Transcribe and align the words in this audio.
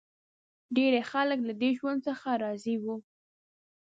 ډېری 0.75 1.01
خلک 1.11 1.39
له 1.47 1.53
دې 1.61 1.69
ژوند 1.79 1.99
څخه 2.07 2.29
راضي 2.43 2.75
و. 2.83 2.85